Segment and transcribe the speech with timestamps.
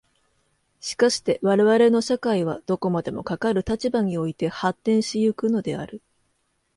[0.79, 6.01] しかして我々の社会はどこまでもかかる立場において発展し行くのである。